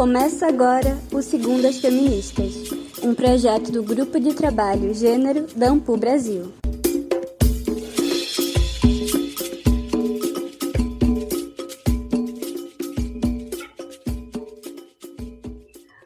[0.00, 2.70] Começa agora o Segundas Feministas,
[3.02, 6.54] um projeto do Grupo de Trabalho Gênero da Ampu Brasil.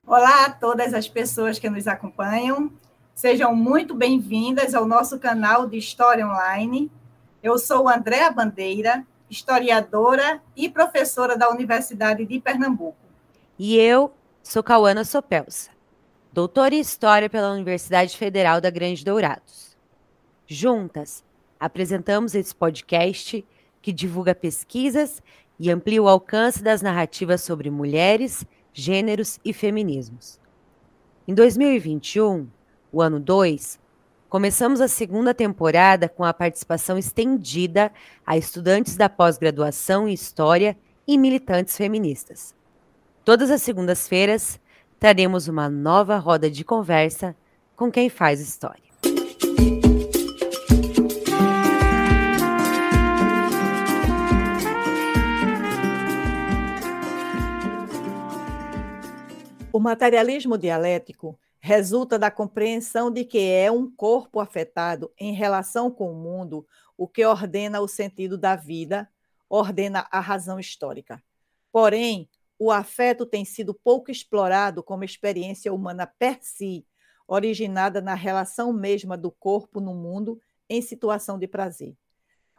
[0.05, 2.73] Olá a todas as pessoas que nos acompanham.
[3.15, 6.91] Sejam muito bem-vindas ao nosso canal de História Online.
[7.41, 13.04] Eu sou Andréa Bandeira, historiadora e professora da Universidade de Pernambuco.
[13.57, 14.13] E eu
[14.43, 15.71] sou Cauana Sopelsa,
[16.33, 19.77] doutora em História pela Universidade Federal da Grande Dourados.
[20.45, 21.23] Juntas,
[21.61, 23.47] apresentamos esse podcast
[23.81, 25.23] que divulga pesquisas
[25.57, 30.41] e amplia o alcance das narrativas sobre mulheres, gêneros e feminismos.
[31.29, 32.49] Em 2021,
[32.91, 33.79] o ano 2,
[34.29, 37.93] Começamos a segunda temporada com a participação estendida
[38.27, 42.53] a estudantes da pós-graduação em História e militantes feministas.
[43.25, 44.61] Todas as segundas-feiras
[45.01, 47.35] traremos uma nova roda de conversa
[47.75, 48.85] com quem faz história.
[59.73, 66.13] O materialismo dialético resulta da compreensão de que é um corpo afetado em relação com
[66.13, 69.09] o mundo o que ordena o sentido da vida,
[69.49, 71.23] ordena a razão histórica.
[71.73, 76.87] Porém, o afeto tem sido pouco explorado como experiência humana per si,
[77.27, 81.97] originada na relação mesma do corpo no mundo em situação de prazer.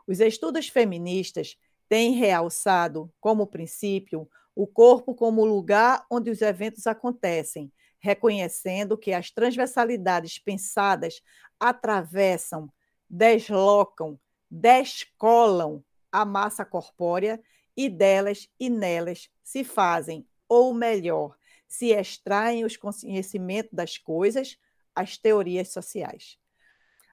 [0.07, 7.71] Os estudos feministas têm realçado, como princípio, o corpo como lugar onde os eventos acontecem,
[7.99, 11.21] reconhecendo que as transversalidades pensadas
[11.59, 12.69] atravessam,
[13.09, 17.41] deslocam, descolam a massa corpórea
[17.75, 21.35] e delas e nelas se fazem, ou melhor,
[21.67, 24.57] se extraem os conhecimentos das coisas,
[24.93, 26.37] as teorias sociais.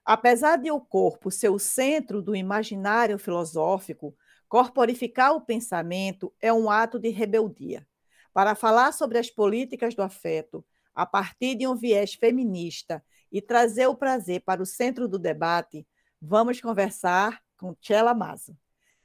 [0.04, 4.16] Apesar de o corpo ser o centro do imaginário filosófico,
[4.48, 7.86] corporificar o pensamento é um ato de rebeldia.
[8.32, 10.64] Para falar sobre as políticas do afeto,
[10.94, 15.86] a partir de um viés feminista e trazer o prazer para o centro do debate,
[16.20, 18.56] vamos conversar com Tchela Mazo.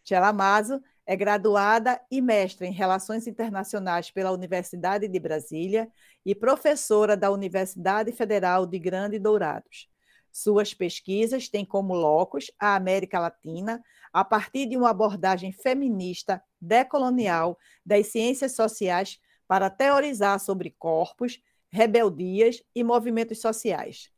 [0.04, 5.90] Tchela Mazo é graduada e mestre em Relações Internacionais pela Universidade de Brasília
[6.26, 9.90] e professora da Universidade Federal de Grande Dourados.
[10.34, 13.82] Suas pesquisas têm como locus a América Latina,
[14.12, 19.18] a partir de uma abordagem feminista decolonial das ciências sociais
[19.48, 21.42] para teorizar sobre corpos,
[21.72, 24.12] rebeldias e movimentos sociais.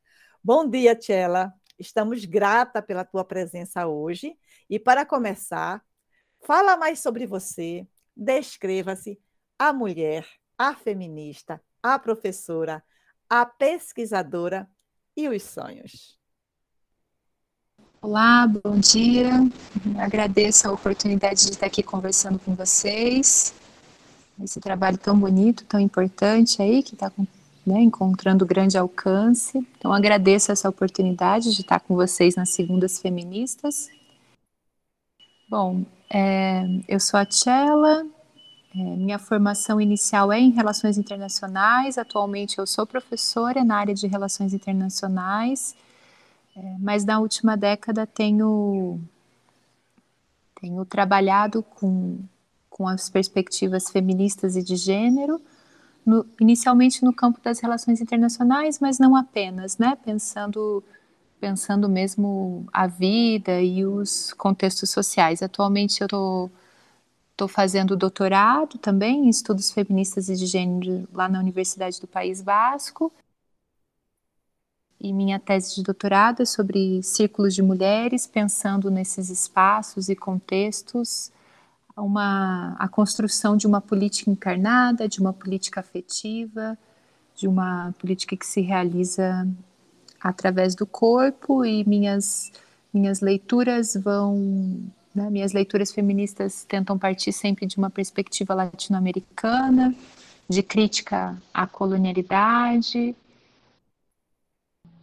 [0.43, 1.53] Bom dia, Tchela.
[1.77, 4.35] Estamos grata pela tua presença hoje.
[4.67, 5.83] E para começar,
[6.41, 9.19] fala mais sobre você, descreva-se
[9.57, 10.27] a mulher,
[10.57, 12.83] a feminista, a professora,
[13.29, 14.69] a pesquisadora
[15.15, 16.17] e os sonhos.
[18.01, 19.29] Olá, bom dia.
[19.97, 23.53] Agradeço a oportunidade de estar aqui conversando com vocês.
[24.41, 27.11] Esse trabalho tão bonito, tão importante aí, que está
[27.65, 29.57] né, encontrando grande alcance.
[29.77, 33.89] Então, agradeço essa oportunidade de estar com vocês nas Segundas Feministas.
[35.49, 38.05] Bom, é, eu sou a Tchela,
[38.75, 44.05] é, minha formação inicial é em Relações Internacionais, atualmente eu sou professora na área de
[44.05, 45.75] Relações Internacionais,
[46.55, 48.99] é, mas na última década tenho,
[50.61, 52.19] tenho trabalhado com,
[52.69, 55.41] com as perspectivas feministas e de gênero,
[56.05, 59.97] no, inicialmente no campo das relações internacionais, mas não apenas, né?
[60.05, 60.83] Pensando,
[61.39, 65.41] pensando mesmo a vida e os contextos sociais.
[65.41, 66.51] Atualmente eu
[67.31, 72.41] estou fazendo doutorado também em estudos feministas e de gênero lá na Universidade do País
[72.41, 73.11] Basco.
[74.99, 81.31] E minha tese de doutorado é sobre círculos de mulheres, pensando nesses espaços e contextos
[81.95, 86.77] uma, a construção de uma política encarnada, de uma política afetiva,
[87.35, 89.47] de uma política que se realiza
[90.19, 92.51] através do corpo e minhas
[92.93, 94.81] minhas leituras vão
[95.13, 99.95] né, minhas leituras feministas tentam partir sempre de uma perspectiva latino-americana
[100.47, 103.15] de crítica à colonialidade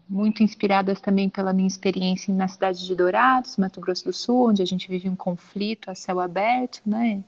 [0.09, 4.63] muito inspiradas também pela minha experiência na cidade de Dourados, Mato Grosso do Sul, onde
[4.63, 7.23] a gente vive um conflito a céu aberto, né?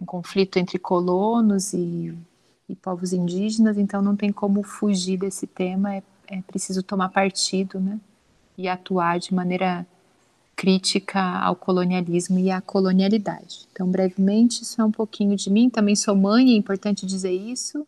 [0.00, 2.16] Um conflito entre colonos e,
[2.70, 7.80] e povos indígenas, então não tem como fugir desse tema, é, é preciso tomar partido,
[7.80, 7.98] né?
[8.56, 9.86] E atuar de maneira
[10.54, 13.66] crítica ao colonialismo e à colonialidade.
[13.72, 15.70] Então, brevemente, isso é um pouquinho de mim.
[15.70, 17.86] Também sou mãe, é importante dizer isso.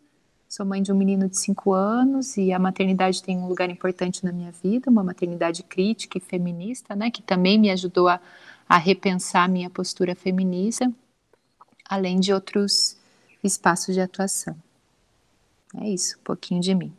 [0.49, 4.25] Sou mãe de um menino de cinco anos e a maternidade tem um lugar importante
[4.25, 8.20] na minha vida, uma maternidade crítica e feminista, né, que também me ajudou a,
[8.69, 10.93] a repensar minha postura feminista,
[11.88, 12.96] além de outros
[13.44, 14.56] espaços de atuação.
[15.81, 16.95] É isso, um pouquinho de mim.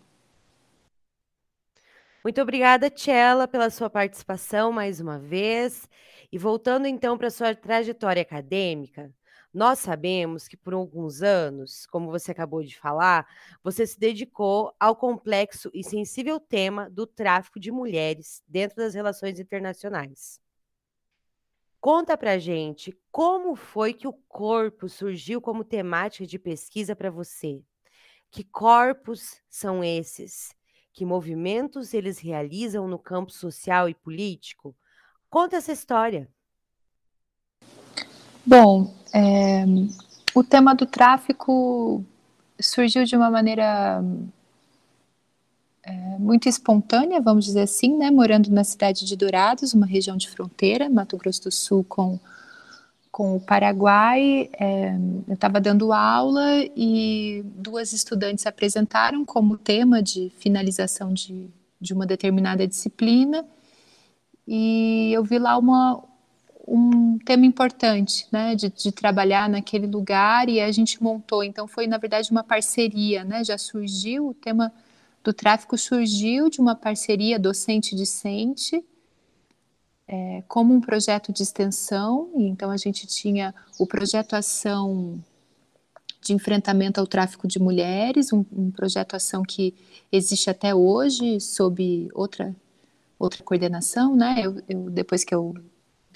[2.24, 5.90] Muito obrigada, Tchela, pela sua participação mais uma vez.
[6.32, 9.14] E voltando então para a sua trajetória acadêmica,
[9.54, 13.28] nós sabemos que por alguns anos, como você acabou de falar,
[13.62, 19.40] você se dedicou ao complexo e sensível tema do tráfico de mulheres dentro das relações
[19.40, 20.42] internacionais.
[21.80, 27.62] Conta pra gente como foi que o corpo surgiu como temática de pesquisa para você.
[28.34, 30.56] Que corpos são esses?
[30.92, 34.76] Que movimentos eles realizam no campo social e político?
[35.30, 36.28] Conta essa história.
[38.44, 39.64] Bom, é,
[40.34, 42.04] o tema do tráfico
[42.60, 44.04] surgiu de uma maneira
[45.84, 48.10] é, muito espontânea, vamos dizer assim, né?
[48.10, 52.20] Morando na cidade de Dourados, uma região de fronteira, Mato Grosso do Sul com,
[53.14, 54.50] com o Paraguai.
[54.60, 54.96] É,
[55.28, 61.48] eu estava dando aula e duas estudantes apresentaram como tema de finalização de,
[61.80, 63.46] de uma determinada disciplina.
[64.48, 66.04] E eu vi lá uma,
[66.68, 71.44] um tema importante, né, de, de, trabalhar naquele lugar e a gente montou.
[71.44, 73.44] Então foi na verdade uma parceria, né?
[73.44, 74.74] Já surgiu o tema
[75.24, 78.84] do tráfico surgiu de uma parceria docente-discente
[80.14, 82.30] é, como um projeto de extensão.
[82.36, 85.20] E então a gente tinha o projeto ação
[86.22, 89.74] de enfrentamento ao tráfico de mulheres, um, um projeto ação que
[90.12, 92.56] existe até hoje sob outra
[93.18, 94.42] outra coordenação, né?
[94.44, 95.54] Eu, eu depois que eu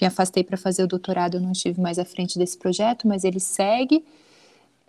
[0.00, 3.24] me afastei para fazer o doutorado, eu não estive mais à frente desse projeto, mas
[3.24, 4.04] ele segue.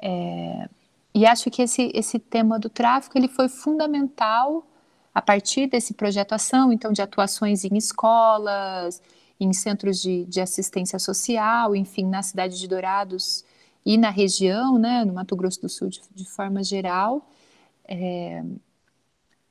[0.01, 0.69] É,
[1.15, 4.65] e acho que esse, esse tema do tráfico ele foi fundamental
[5.13, 9.01] a partir desse projeto ação, então de atuações em escolas,
[9.39, 13.45] em centros de, de assistência social, enfim, na cidade de Dourados
[13.85, 17.27] e na região, né, no Mato Grosso do Sul de, de forma geral,
[17.85, 18.43] é,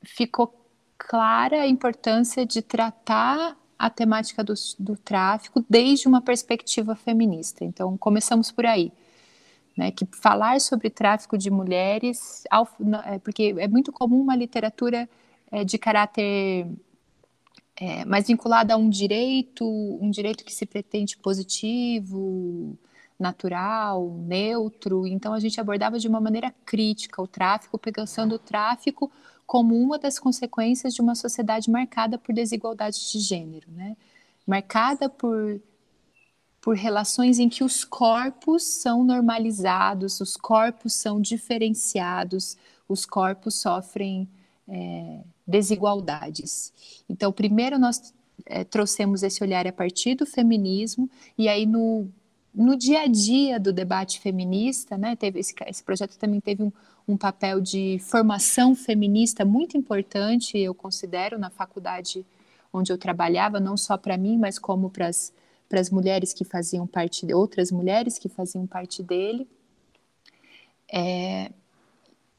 [0.02, 0.54] ficou
[0.96, 7.64] clara a importância de tratar a temática do, do tráfico desde uma perspectiva feminista.
[7.64, 8.92] Então, começamos por aí.
[9.76, 12.42] Né, que falar sobre tráfico de mulheres,
[13.06, 15.08] é, porque é muito comum uma literatura
[15.50, 16.66] é, de caráter
[17.76, 19.64] é, mais vinculada a um direito,
[20.00, 22.76] um direito que se pretende positivo,
[23.18, 25.06] natural, neutro.
[25.06, 29.10] Então a gente abordava de uma maneira crítica o tráfico, pensando o tráfico
[29.46, 33.96] como uma das consequências de uma sociedade marcada por desigualdade de gênero, né?
[34.46, 35.60] marcada por,
[36.60, 42.56] por relações em que os corpos são normalizados, os corpos são diferenciados,
[42.88, 44.28] os corpos sofrem
[44.66, 46.72] é, desigualdades.
[47.08, 48.12] Então, primeiro nós
[48.44, 52.06] é, trouxemos esse olhar a partir do feminismo, e aí no,
[52.54, 56.72] no dia a dia do debate feminista, né, teve esse, esse projeto também teve um,
[57.06, 62.26] um papel de formação feminista muito importante, eu considero, na faculdade
[62.70, 67.32] onde eu trabalhava, não só para mim, mas como para as mulheres que faziam parte,
[67.32, 69.48] outras mulheres que faziam parte dele.
[70.92, 71.50] É,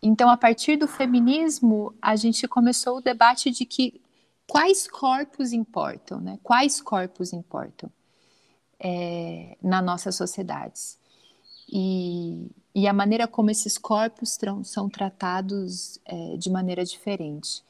[0.02, 4.02] então, a partir do feminismo, a gente começou o debate de que
[4.48, 6.40] quais corpos importam, né?
[6.42, 7.92] Quais corpos importam
[8.80, 10.98] é, na nossas sociedades.
[11.72, 17.62] E, e a maneira como esses corpos são tratados é, de maneira diferente.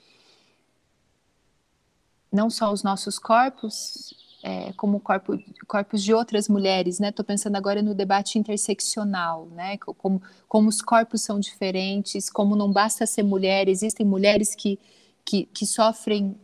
[2.32, 7.10] Não só os nossos corpos, é, como corpo, corpos de outras mulheres, né?
[7.10, 9.78] Estou pensando agora no debate interseccional, né?
[9.78, 14.80] Como, como os corpos são diferentes, como não basta ser mulher, existem mulheres que,
[15.26, 16.36] que, que sofrem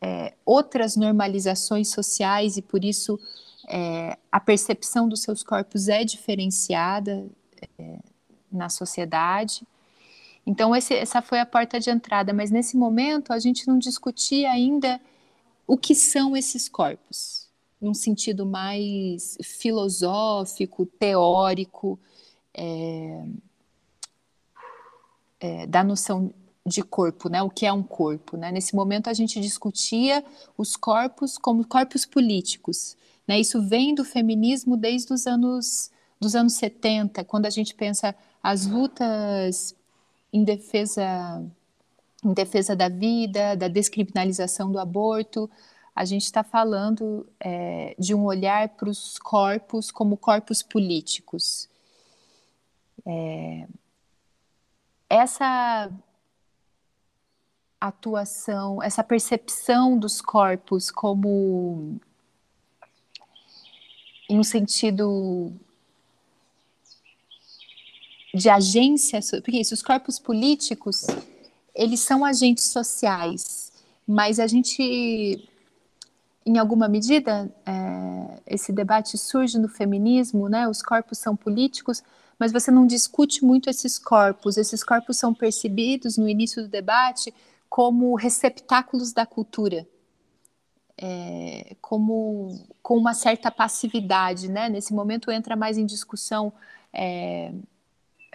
[0.00, 3.18] é, outras normalizações sociais e por isso
[3.68, 7.26] é, a percepção dos seus corpos é diferenciada
[7.78, 7.98] é,
[8.50, 9.66] na sociedade.
[10.46, 14.50] Então, esse, essa foi a porta de entrada, mas nesse momento a gente não discutia
[14.50, 15.00] ainda
[15.70, 17.48] o que são esses corpos,
[17.80, 21.96] num sentido mais filosófico, teórico,
[22.52, 23.24] é,
[25.38, 26.34] é, da noção
[26.66, 27.40] de corpo, né?
[27.40, 28.50] O que é um corpo, né?
[28.50, 30.24] Nesse momento a gente discutia
[30.58, 33.38] os corpos como corpos políticos, né?
[33.38, 38.12] Isso vem do feminismo desde os anos dos anos 70, quando a gente pensa
[38.42, 39.76] as lutas
[40.32, 41.40] em defesa
[42.24, 45.50] em defesa da vida, da descriminalização do aborto,
[45.94, 51.68] a gente está falando é, de um olhar para os corpos como corpos políticos.
[53.06, 53.66] É,
[55.08, 55.90] essa
[57.80, 61.98] atuação, essa percepção dos corpos como
[64.28, 65.52] em um sentido
[68.32, 71.06] de agência, porque isso, os corpos políticos,
[71.80, 73.72] eles são agentes sociais,
[74.06, 75.48] mas a gente,
[76.44, 80.68] em alguma medida, é, esse debate surge no feminismo, né?
[80.68, 82.02] Os corpos são políticos,
[82.38, 84.58] mas você não discute muito esses corpos.
[84.58, 87.32] Esses corpos são percebidos no início do debate
[87.66, 89.88] como receptáculos da cultura,
[90.98, 94.68] é, como com uma certa passividade, né?
[94.68, 96.52] Nesse momento entra mais em discussão,
[96.92, 97.54] é,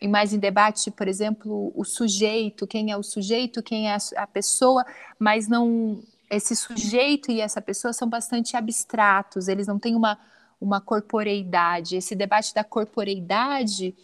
[0.01, 4.27] e mais em debate, por exemplo, o sujeito, quem é o sujeito, quem é a,
[4.27, 4.85] pessoa,
[5.17, 10.17] mas não esse sujeito e essa pessoa são bastante abstratos, eles não têm uma
[10.59, 11.97] uma corporeidade.
[11.97, 13.95] Esse debate da corporeidade,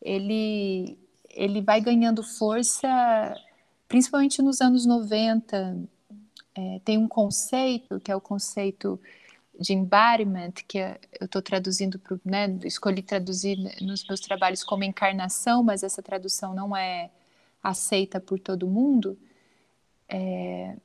[0.00, 0.98] ele
[1.30, 2.88] ele vai ganhando força
[3.92, 5.76] principalmente nos anos 90,
[6.54, 8.98] é, tem um conceito, que é o conceito
[9.62, 14.84] de embodiment, que é, eu estou traduzindo, pro, né, escolhi traduzir nos meus trabalhos como
[14.84, 17.10] encarnação, mas essa tradução não é
[17.62, 19.16] aceita por todo mundo,
[20.08, 20.76] é,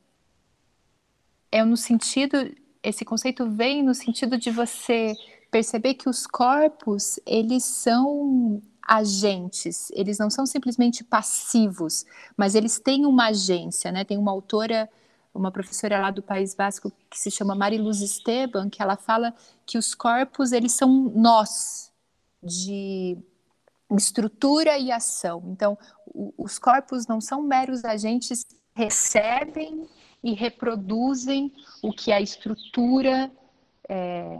[1.51, 2.37] é no sentido,
[2.83, 5.15] esse conceito vem no sentido de você
[5.51, 12.05] perceber que os corpos, eles são agentes, eles não são simplesmente passivos,
[12.37, 14.05] mas eles têm uma agência, né?
[14.05, 14.89] Tem uma autora,
[15.37, 19.33] uma professora lá do País Basco que se chama Mariluz Esteban, que ela fala
[19.65, 21.91] que os corpos, eles são nós
[22.41, 23.17] de
[23.91, 25.43] estrutura e ação.
[25.47, 25.77] Então,
[26.07, 29.87] o, os corpos não são meros agentes, recebem
[30.23, 33.31] e reproduzem o que a estrutura
[33.87, 34.39] é,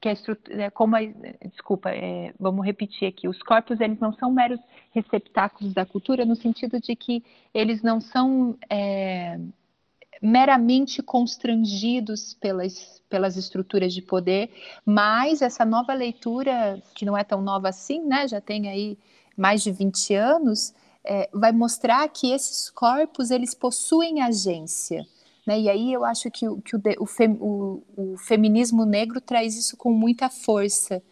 [0.00, 1.00] que a estrutura, é, como a,
[1.48, 4.60] desculpa, é, vamos repetir aqui, os corpos eles não são meros
[4.92, 9.38] receptáculos da cultura no sentido de que eles não são é,
[10.20, 14.50] meramente constrangidos pelas, pelas estruturas de poder,
[14.84, 18.98] mas essa nova leitura, que não é tão nova assim, né, já tem aí
[19.36, 25.06] mais de 20 anos, é, vai mostrar que esses corpos eles possuem agência,
[25.46, 25.58] né?
[25.58, 29.76] E aí eu acho que, que o, o, fem, o, o feminismo negro traz isso
[29.76, 31.02] com muita força,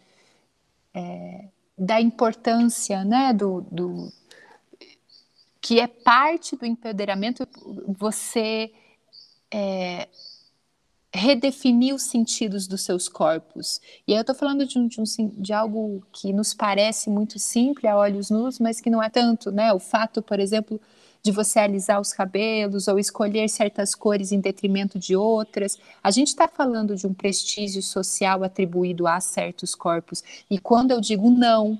[0.93, 1.47] é,
[1.77, 4.11] da importância né, do, do,
[5.61, 7.47] que é parte do empoderamento
[7.87, 8.71] você
[9.51, 10.07] é,
[11.13, 13.81] redefinir os sentidos dos seus corpos.
[14.07, 17.39] E aí eu estou falando de, um, de, um, de, algo que nos parece muito
[17.39, 19.73] simples a olhos nus, mas que não é tanto, né?
[19.73, 20.79] O fato, por exemplo,
[21.23, 25.77] de você alisar os cabelos ou escolher certas cores em detrimento de outras.
[26.03, 30.23] A gente está falando de um prestígio social atribuído a certos corpos.
[30.49, 31.77] E quando eu digo não,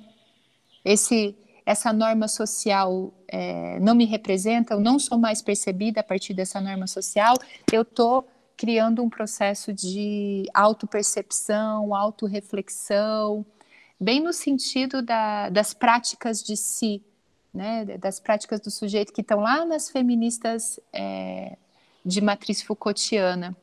[0.84, 1.36] esse,
[1.68, 6.62] essa norma social é, não me representa, eu não sou mais percebida a partir dessa
[6.62, 7.36] norma social,
[7.74, 13.46] eu estou criando um processo de autopercepção, autorreflexão,
[14.00, 17.04] bem no sentido da, das práticas de si,
[17.54, 21.58] né, das práticas do sujeito que estão lá nas feministas é,
[22.06, 23.54] de matriz Foucaultiana.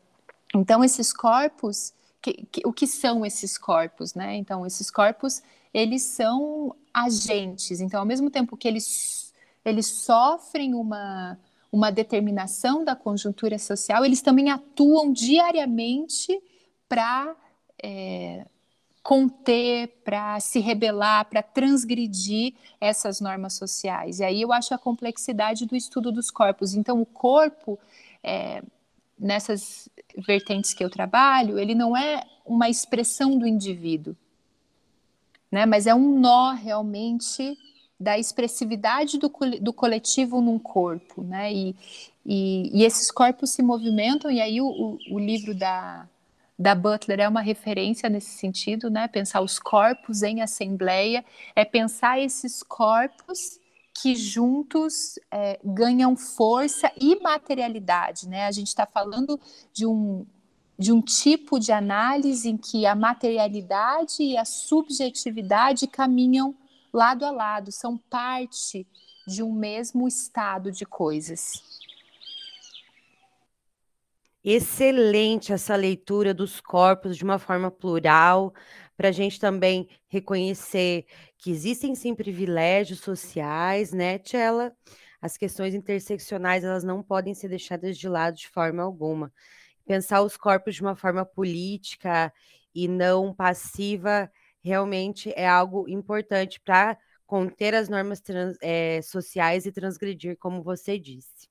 [0.54, 1.94] Então, esses corpos,
[2.32, 4.14] que, o que são esses corpos?
[4.14, 4.36] Né?
[4.36, 7.80] Então, esses corpos, eles são agentes.
[7.80, 9.32] Então, ao mesmo tempo que eles,
[9.64, 11.38] eles sofrem uma,
[11.70, 16.40] uma determinação da conjuntura social, eles também atuam diariamente
[16.88, 17.34] para
[17.82, 18.46] é,
[19.02, 24.20] conter, para se rebelar, para transgredir essas normas sociais.
[24.20, 26.74] E aí eu acho a complexidade do estudo dos corpos.
[26.74, 27.78] Então, o corpo,
[28.22, 28.62] é,
[29.24, 29.88] nessas
[30.18, 34.14] vertentes que eu trabalho, ele não é uma expressão do indivíduo,
[35.50, 35.64] né?
[35.64, 37.56] mas é um nó realmente
[37.98, 41.22] da expressividade do, do coletivo num corpo.
[41.22, 41.54] Né?
[41.54, 41.76] E,
[42.26, 46.06] e, e esses corpos se movimentam, e aí o, o, o livro da
[46.56, 49.08] da Butler é uma referência nesse sentido, né?
[49.08, 51.24] Pensar os corpos em assembleia
[51.56, 53.58] é pensar esses corpos
[53.94, 58.46] que juntos é, ganham força e materialidade, né?
[58.46, 59.40] A gente está falando
[59.72, 60.26] de um
[60.76, 66.52] de um tipo de análise em que a materialidade e a subjetividade caminham
[66.92, 68.86] lado a lado, são parte
[69.26, 71.62] de um mesmo estado de coisas.
[74.46, 78.52] Excelente essa leitura dos corpos de uma forma plural,
[78.96, 81.06] para a gente também reconhecer
[81.38, 84.76] que existem sim privilégios sociais, né, Tchela?
[85.20, 89.32] As questões interseccionais elas não podem ser deixadas de lado de forma alguma.
[89.86, 92.32] pensar os corpos de uma forma política
[92.74, 94.30] e não passiva
[94.64, 100.98] realmente é algo importante para conter as normas trans, é, sociais e transgredir, como você
[100.98, 101.48] disse.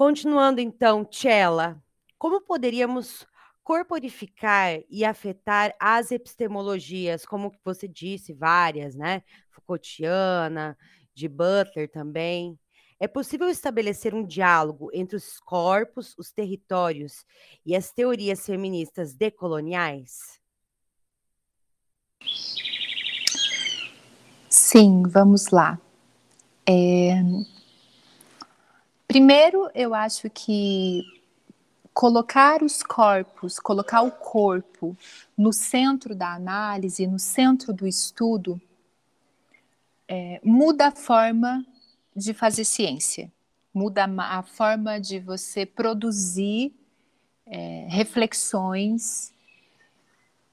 [0.00, 1.78] Continuando então, Tchela,
[2.16, 3.26] como poderíamos
[3.62, 9.22] corporificar e afetar as epistemologias, como você disse, várias, né?
[9.50, 10.74] Foucaultiana,
[11.12, 12.58] de Butler também.
[12.98, 17.26] É possível estabelecer um diálogo entre os corpos, os territórios
[17.66, 20.40] e as teorias feministas decoloniais?
[24.48, 25.78] Sim, vamos lá.
[26.66, 27.22] É...
[29.10, 31.02] Primeiro, eu acho que
[31.92, 34.96] colocar os corpos, colocar o corpo
[35.36, 38.62] no centro da análise, no centro do estudo,
[40.06, 41.66] é, muda a forma
[42.14, 43.32] de fazer ciência,
[43.74, 46.72] muda a forma de você produzir
[47.46, 49.34] é, reflexões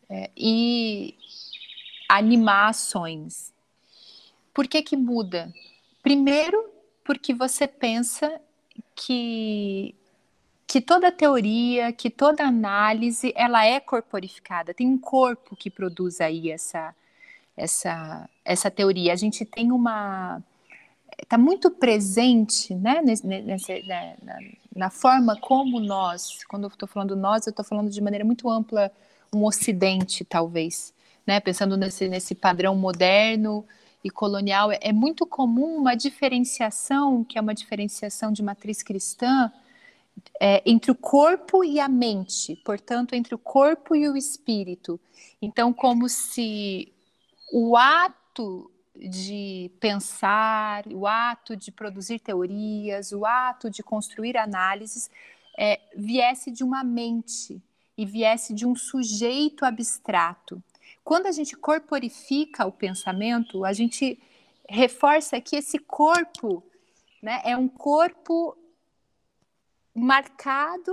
[0.09, 1.15] é, e
[2.09, 3.53] animações.
[4.51, 5.53] Por que que muda?
[6.01, 6.73] Primeiro,
[7.03, 8.41] porque você pensa
[8.95, 9.95] que
[10.67, 14.73] que toda teoria, que toda análise, ela é corporificada.
[14.73, 16.93] Tem um corpo que produz aí essa
[17.55, 19.13] essa essa teoria.
[19.13, 20.41] A gente tem uma
[21.21, 24.39] está muito presente, né, nesse, na, na,
[24.75, 28.49] na, forma como nós, quando eu estou falando nós, eu estou falando de maneira muito
[28.49, 28.91] ampla,
[29.33, 30.93] um Ocidente, talvez,
[31.25, 33.65] né, pensando nesse, nesse padrão moderno
[34.03, 39.51] e colonial, é, é muito comum uma diferenciação, que é uma diferenciação de matriz cristã,
[40.39, 44.99] é, entre o corpo e a mente, portanto, entre o corpo e o espírito.
[45.41, 46.91] Então, como se
[47.51, 55.09] o ato de pensar, o ato de produzir teorias, o ato de construir análises,
[55.57, 57.61] é, viesse de uma mente
[57.97, 60.61] e viesse de um sujeito abstrato.
[61.07, 64.19] Quando a gente corporifica o pensamento, a gente
[64.67, 66.61] reforça que esse corpo
[67.23, 68.57] né, é um corpo
[69.95, 70.91] marcado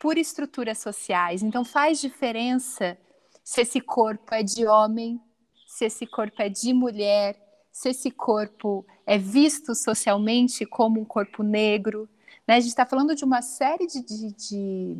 [0.00, 1.42] por estruturas sociais.
[1.42, 2.96] Então faz diferença
[3.44, 5.20] se esse corpo é de homem,
[5.66, 7.38] se esse corpo é de mulher,
[7.70, 12.08] se esse corpo é visto socialmente como um corpo negro.
[12.48, 12.54] Né?
[12.54, 14.96] A gente está falando de uma série de, de, de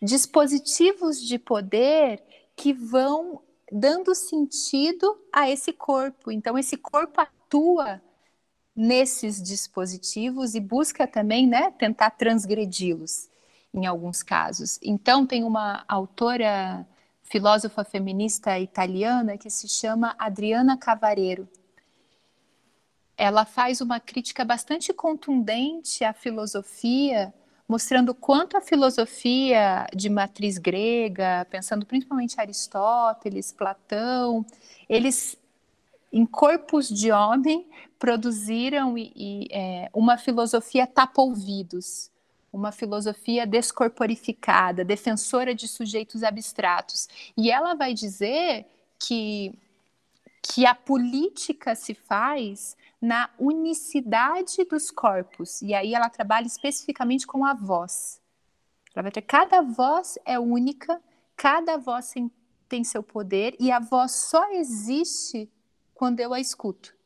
[0.00, 2.22] dispositivos de poder
[2.58, 3.40] que vão
[3.70, 6.32] dando sentido a esse corpo.
[6.32, 8.02] Então, esse corpo atua
[8.74, 13.30] nesses dispositivos e busca também né, tentar transgredi-los
[13.72, 14.78] em alguns casos.
[14.82, 16.84] Então, tem uma autora
[17.22, 21.48] filósofa feminista italiana que se chama Adriana Cavareiro.
[23.16, 27.32] Ela faz uma crítica bastante contundente à filosofia,
[27.68, 34.44] mostrando quanto a filosofia de matriz grega, pensando principalmente Aristóteles, Platão,
[34.88, 35.36] eles
[36.10, 37.66] em corpos de homem
[37.98, 42.10] produziram e, e, é, uma filosofia tapa-ouvidos,
[42.50, 47.06] uma filosofia descorporificada, defensora de sujeitos abstratos.
[47.36, 48.64] E ela vai dizer
[48.98, 49.52] que,
[50.42, 55.62] que a política se faz na unicidade dos corpos.
[55.62, 58.20] E aí ela trabalha especificamente com a voz.
[58.94, 61.00] Ela vai ter cada voz é única,
[61.36, 62.12] cada voz
[62.68, 65.50] tem, seu poder e a voz só existe
[65.94, 66.96] quando eu a escuto.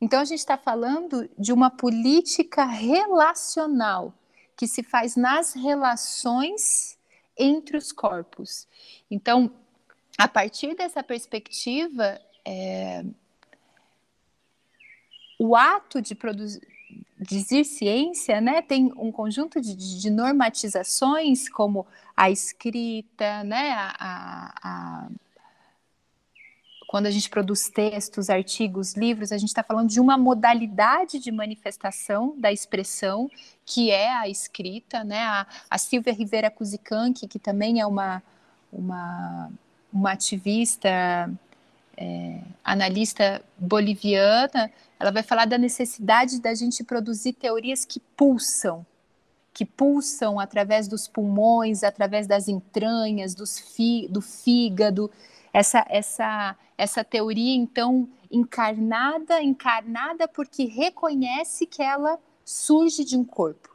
[0.00, 4.12] Então, a gente está falando de uma política relacional
[4.56, 6.98] que se faz nas relações
[7.36, 8.68] entre os corpos.
[9.10, 9.50] Então,
[10.18, 13.04] a partir dessa perspectiva, é,
[15.38, 16.60] o ato de produzir
[17.18, 25.08] dizer ciência, né, tem um conjunto de, de, normatizações como a escrita, né, a, a,
[26.86, 31.32] quando a gente produz textos, artigos, livros, a gente está falando de uma modalidade de
[31.32, 33.30] manifestação da expressão,
[33.64, 35.18] que é a escrita, né?
[35.24, 38.22] A, a Silvia Rivera Cusicanqui, que também é uma,
[38.72, 39.50] uma,
[39.92, 40.88] uma ativista,
[41.96, 48.84] é, analista boliviana, ela vai falar da necessidade da gente produzir teorias que pulsam,
[49.52, 55.10] que pulsam através dos pulmões, através das entranhas, fi, do fígado,
[55.52, 63.74] essa, essa, essa teoria, então, encarnada, encarnada porque reconhece que ela surge de um corpo.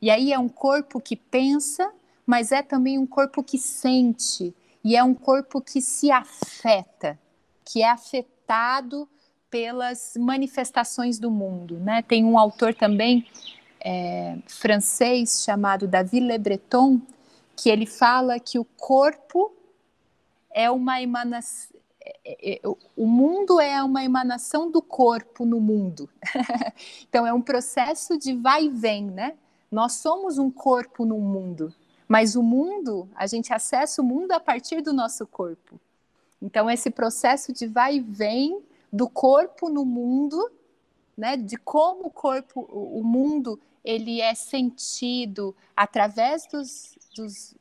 [0.00, 1.92] E aí é um corpo que pensa,
[2.24, 7.18] mas é também um corpo que sente, e é um corpo que se afeta,
[7.64, 9.08] que é afetado
[9.50, 11.78] pelas manifestações do mundo.
[11.78, 12.02] Né?
[12.02, 13.26] Tem um autor também
[13.80, 17.00] é, francês chamado David Le Breton,
[17.54, 19.52] que ele fala que o corpo
[20.50, 21.76] é uma emanação.
[22.24, 22.60] É, é,
[22.96, 26.08] o mundo é uma emanação do corpo no mundo.
[27.08, 29.34] então, é um processo de vai e vem, né?
[29.70, 31.74] Nós somos um corpo no mundo,
[32.06, 35.80] mas o mundo, a gente acessa o mundo a partir do nosso corpo.
[36.40, 40.50] Então, esse processo de vai e vem do corpo no mundo,
[41.16, 47.54] né, de como o corpo, o mundo, ele é sentido através dos, dos,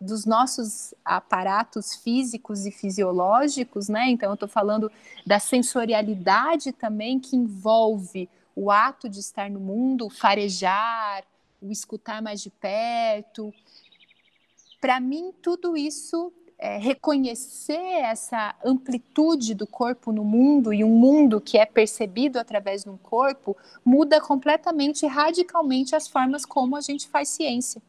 [0.00, 4.08] dos nossos aparatos físicos e fisiológicos, né?
[4.10, 4.90] Então, eu estou falando
[5.24, 11.24] da sensorialidade também que envolve o ato de estar no mundo, farejar,
[11.60, 13.54] o escutar mais de perto.
[14.80, 21.40] Para mim, tudo isso é, reconhecer essa amplitude do corpo no mundo e um mundo
[21.40, 27.08] que é percebido através de um corpo muda completamente, radicalmente as formas como a gente
[27.08, 27.82] faz ciência.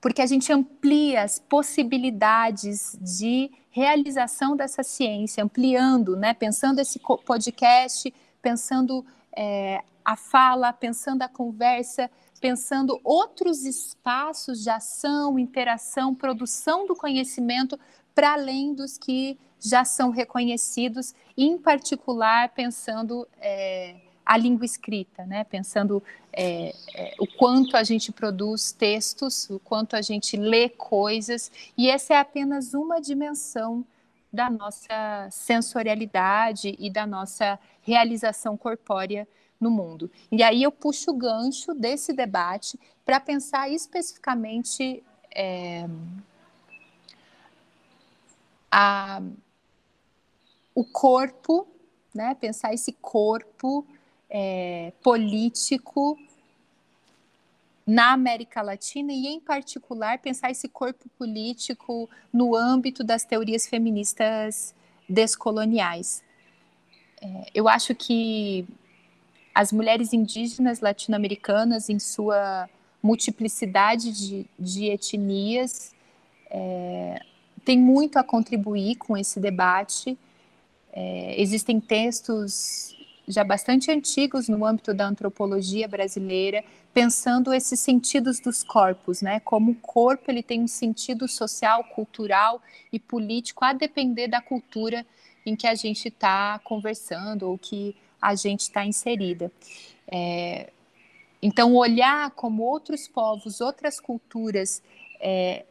[0.00, 6.32] Porque a gente amplia as possibilidades de realização dessa ciência, ampliando, né?
[6.34, 9.04] Pensando esse podcast, pensando
[9.36, 17.78] é, a fala, pensando a conversa, pensando outros espaços de ação, interação, produção do conhecimento
[18.14, 25.44] para além dos que já são reconhecidos, em particular pensando é, a língua escrita, né?
[25.44, 31.50] pensando é, é, o quanto a gente produz textos, o quanto a gente lê coisas,
[31.76, 33.84] e essa é apenas uma dimensão
[34.32, 39.26] da nossa sensorialidade e da nossa realização corpórea
[39.60, 40.10] no mundo.
[40.30, 45.02] E aí eu puxo o gancho desse debate para pensar especificamente
[45.34, 45.88] é,
[48.70, 49.20] a,
[50.74, 51.66] o corpo,
[52.14, 52.34] né?
[52.34, 53.86] pensar esse corpo
[54.30, 56.18] é, político
[57.86, 64.74] na América Latina e, em particular, pensar esse corpo político no âmbito das teorias feministas
[65.08, 66.22] descoloniais.
[67.20, 68.68] É, eu acho que
[69.58, 72.70] as mulheres indígenas latino-americanas, em sua
[73.02, 75.92] multiplicidade de, de etnias,
[76.48, 77.20] é,
[77.64, 80.16] têm muito a contribuir com esse debate.
[80.92, 86.62] É, existem textos já bastante antigos no âmbito da antropologia brasileira,
[86.94, 89.40] pensando esses sentidos dos corpos, né?
[89.40, 95.04] Como o corpo ele tem um sentido social, cultural e político a depender da cultura
[95.44, 99.50] em que a gente está conversando ou que a gente está inserida.
[100.06, 100.70] É,
[101.40, 104.82] então, olhar como outros povos, outras culturas
[105.20, 105.64] é,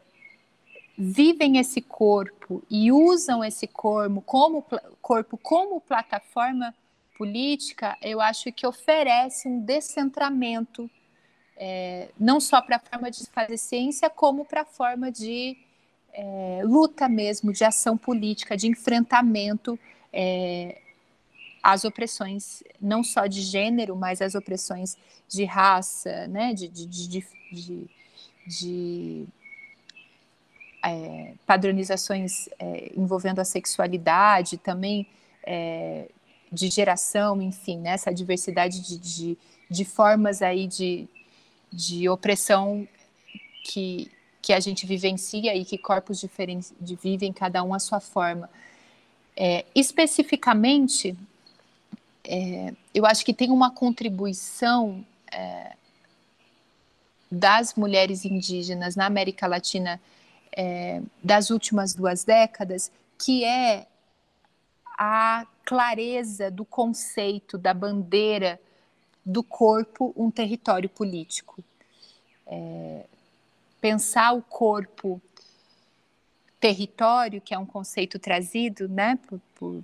[0.97, 4.65] vivem esse corpo e usam esse corpo como,
[5.01, 6.73] corpo como plataforma
[7.17, 10.89] política, eu acho que oferece um descentramento,
[11.57, 15.57] é, não só para a forma de fazer ciência, como para a forma de
[16.13, 19.77] é, luta mesmo, de ação política, de enfrentamento
[20.13, 20.81] é,
[21.67, 27.27] as opressões não só de gênero, mas as opressões de raça, né, de, de, de,
[27.51, 27.89] de,
[28.47, 29.25] de
[30.82, 35.06] é, padronizações é, envolvendo a sexualidade, também
[35.43, 36.08] é,
[36.49, 39.38] de geração, enfim, né, essa diversidade de, de,
[39.69, 41.06] de formas aí de,
[41.69, 42.88] de opressão
[43.65, 44.10] que,
[44.41, 48.49] que a gente vivencia e que corpos diferentes vivem, cada um a sua forma.
[49.36, 51.13] É, especificamente,
[52.27, 55.75] é, eu acho que tem uma contribuição é,
[57.31, 60.01] das mulheres indígenas na América Latina
[60.51, 63.87] é, das últimas duas décadas, que é
[64.99, 68.59] a clareza do conceito da bandeira
[69.25, 71.63] do corpo um território político.
[72.45, 73.05] É,
[73.79, 75.21] pensar o corpo
[76.59, 79.83] território, que é um conceito trazido né, por, por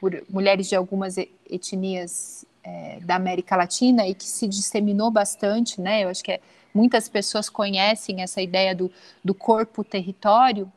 [0.00, 1.16] por mulheres de algumas
[1.50, 6.04] etnias é, da América Latina e que se disseminou bastante, né?
[6.04, 6.40] Eu acho que é,
[6.74, 8.90] muitas pessoas conhecem essa ideia do,
[9.24, 10.70] do corpo território.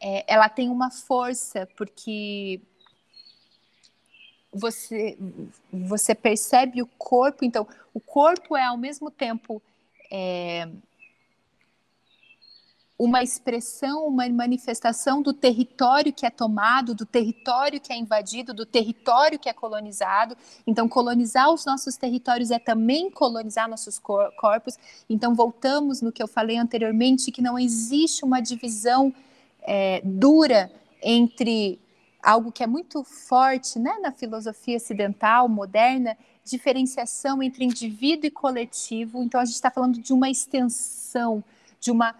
[0.00, 2.60] É, ela tem uma força porque
[4.52, 5.16] você
[5.72, 9.62] você percebe o corpo, então o corpo é ao mesmo tempo
[10.10, 10.68] é,
[12.98, 18.66] uma expressão, uma manifestação do território que é tomado, do território que é invadido, do
[18.66, 20.36] território que é colonizado.
[20.66, 24.78] Então, colonizar os nossos territórios é também colonizar nossos corpos.
[25.08, 29.12] Então, voltamos no que eu falei anteriormente, que não existe uma divisão
[29.62, 30.70] é, dura
[31.02, 31.80] entre
[32.22, 39.22] algo que é muito forte né, na filosofia ocidental, moderna, diferenciação entre indivíduo e coletivo.
[39.22, 41.42] Então, a gente está falando de uma extensão,
[41.80, 42.14] de uma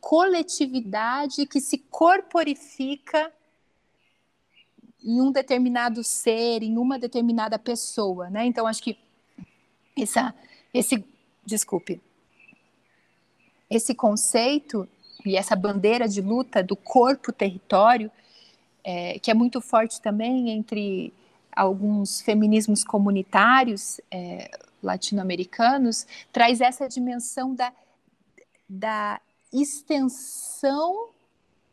[0.00, 3.32] coletividade que se corporifica
[5.02, 8.44] em um determinado ser, em uma determinada pessoa, né?
[8.44, 8.98] Então acho que
[9.96, 10.34] essa,
[10.72, 11.04] esse,
[11.44, 12.00] desculpe,
[13.68, 14.88] esse conceito
[15.24, 18.10] e essa bandeira de luta do corpo-território,
[18.82, 21.12] é, que é muito forte também entre
[21.52, 24.50] alguns feminismos comunitários é,
[24.82, 27.72] latino-americanos, traz essa dimensão da,
[28.68, 29.20] da
[29.52, 31.10] extensão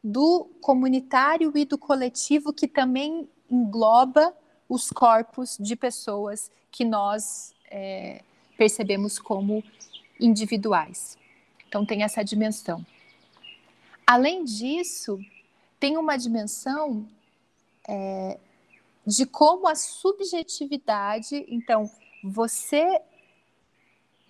[0.03, 4.33] do comunitário e do coletivo que também engloba
[4.69, 8.21] os corpos de pessoas que nós é,
[8.57, 9.63] percebemos como
[10.19, 11.17] individuais.
[11.67, 12.85] Então, tem essa dimensão.
[14.05, 15.19] Além disso,
[15.79, 17.07] tem uma dimensão
[17.87, 18.39] é,
[19.05, 21.45] de como a subjetividade.
[21.47, 21.89] Então,
[22.23, 23.01] você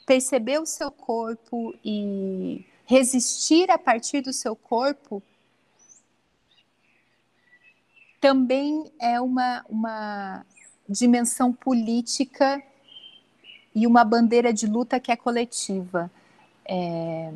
[0.05, 5.21] perceber o seu corpo e resistir a partir do seu corpo
[8.19, 10.45] também é uma, uma
[10.87, 12.63] dimensão política
[13.75, 16.09] e uma bandeira de luta que é coletiva.
[16.65, 17.31] É...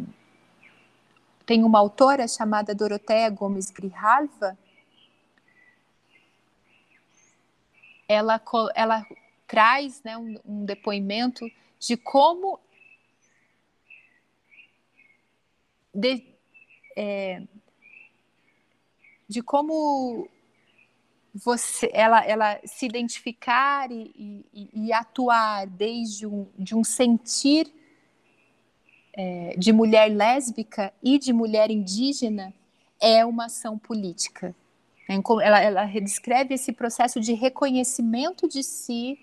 [1.46, 4.58] Tem uma autora chamada Doroteia Gomes Grijalva,
[8.08, 8.42] ela,
[8.74, 9.06] ela
[9.46, 11.46] traz né, um, um depoimento
[11.78, 12.60] de como
[15.94, 16.24] de,
[16.96, 17.44] é,
[19.28, 20.30] de como
[21.34, 27.72] você, ela, ela se identificar e, e, e atuar desde um, de um sentir
[29.14, 32.54] é, de mulher lésbica e de mulher indígena
[33.00, 34.56] é uma ação política.
[35.10, 39.20] É, ela, ela descreve esse processo de reconhecimento de si,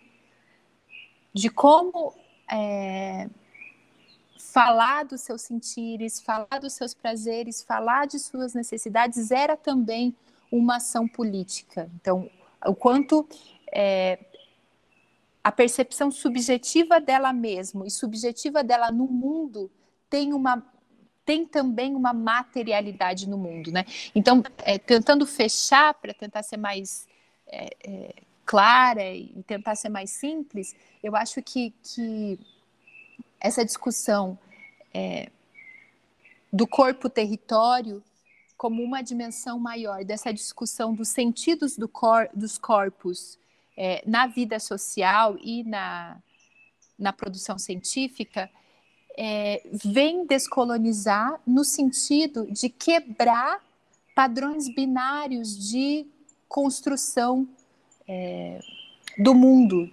[1.33, 2.14] de como
[2.50, 3.28] é,
[4.53, 10.15] falar dos seus sentires, falar dos seus prazeres, falar de suas necessidades era também
[10.51, 11.91] uma ação política.
[11.97, 12.31] Então,
[12.67, 13.29] o quanto
[13.71, 14.19] é,
[15.45, 19.71] a percepção subjetiva dela mesma e subjetiva dela no mundo
[20.09, 20.65] tem uma
[21.25, 23.85] tem também uma materialidade no mundo, né?
[24.15, 27.07] Então, é, tentando fechar para tentar ser mais
[27.47, 28.15] é, é,
[28.47, 32.39] clara e tentar ser mais simples, eu acho que, que
[33.40, 34.38] essa discussão
[34.92, 35.31] é,
[36.53, 38.03] do corpo-território
[38.57, 43.38] como uma dimensão maior dessa discussão dos sentidos do cor, dos corpos
[43.77, 46.18] é, na vida social e na,
[46.98, 48.51] na produção científica,
[49.16, 53.61] é, vem descolonizar no sentido de quebrar
[54.14, 56.05] padrões binários de
[56.48, 57.48] construção
[58.09, 58.59] é,
[59.16, 59.88] do mundo.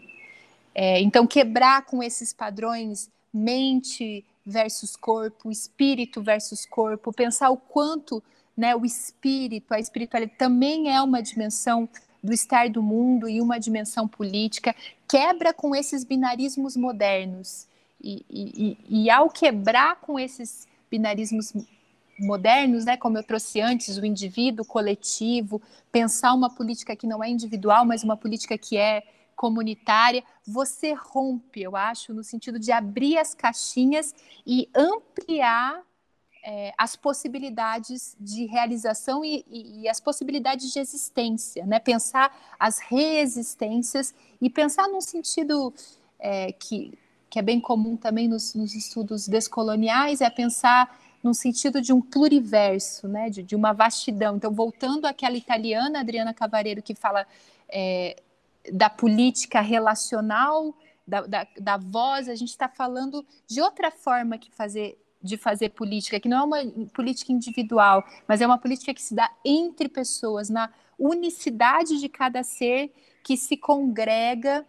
[0.74, 8.24] É, então, quebrar com esses padrões mente versus corpo, espírito versus corpo, pensar o quanto
[8.56, 11.90] né, o espírito, a espiritualidade também é uma dimensão
[12.24, 14.74] do estar do mundo e uma dimensão política,
[15.08, 17.68] quebra com esses binarismos modernos.
[18.02, 21.54] E, e, e, ao quebrar com esses binarismos
[22.18, 27.30] modernos, né, como eu trouxe antes, o indivíduo, coletivo, pensar uma política que não é
[27.30, 29.04] individual, mas uma política que é
[29.36, 35.84] comunitária, você rompe, eu acho, no sentido de abrir as caixinhas e ampliar
[36.48, 41.80] é, as possibilidades de realização e, e, e, as possibilidades de existência, né?
[41.80, 45.74] Pensar as reexistências e pensar num sentido
[46.20, 46.96] é, que,
[47.32, 52.00] que é bem comum também nos, nos, estudos descoloniais, é pensar num sentido de um
[52.00, 53.28] pluriverso, né?
[53.28, 54.36] De, de uma vastidão.
[54.36, 57.26] Então, voltando àquela italiana, Adriana Cavareiro, que fala
[57.68, 58.22] é,
[58.72, 60.76] da política relacional,
[61.08, 65.70] da, da, da voz, a gente está falando de outra forma que fazer de fazer
[65.70, 69.90] política, que não é uma política individual, mas é uma política que se dá entre
[69.90, 74.64] pessoas, na unicidade de cada ser que se congrega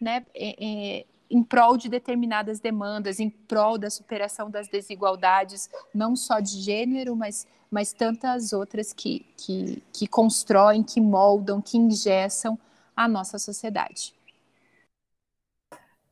[0.00, 6.16] né, é, é, em prol de determinadas demandas, em prol da superação das desigualdades, não
[6.16, 12.58] só de gênero, mas, mas tantas outras que, que, que constroem, que moldam, que ingessam
[12.98, 14.12] a nossa sociedade.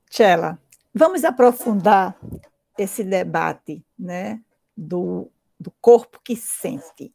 [0.09, 0.57] Tchela,
[0.95, 2.17] vamos aprofundar
[2.79, 4.41] esse debate né,
[4.77, 7.13] do, do corpo que sente.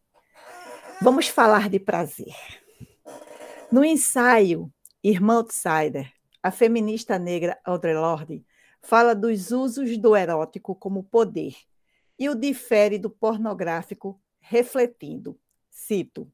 [1.02, 2.36] Vamos falar de prazer.
[3.72, 4.70] No ensaio
[5.02, 6.12] Irmã Outsider,
[6.44, 8.46] a feminista negra Audre Lorde
[8.82, 11.56] fala dos usos do erótico como poder
[12.20, 16.30] e o difere do pornográfico, refletindo, cito,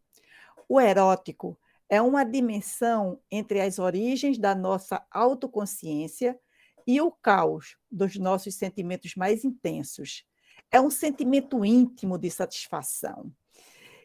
[0.67, 1.55] o erótico
[1.89, 6.39] é uma dimensão entre as origens da nossa autoconsciência
[6.85, 10.25] e o caos dos nossos sentimentos mais intensos.
[10.71, 13.31] É um sentimento íntimo de satisfação.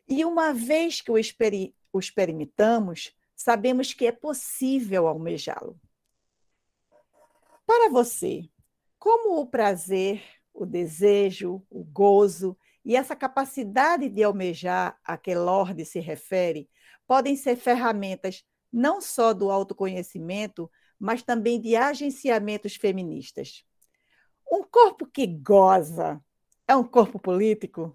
[0.08, 1.14] E uma vez que o,
[1.92, 5.80] o experimentamos, sabemos que é possível almejá-lo.
[7.66, 8.48] Para você,
[8.98, 15.84] como o prazer, o desejo, o gozo e essa capacidade de almejar a que Lorde
[15.84, 16.68] se refere
[17.06, 23.64] podem ser ferramentas não só do autoconhecimento, mas também de agenciamentos feministas.
[24.50, 26.20] Um corpo que goza
[26.66, 27.94] é um corpo político?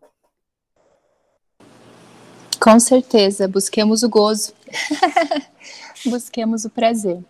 [2.59, 4.53] Com certeza, busquemos o gozo,
[6.05, 7.23] busquemos o prazer.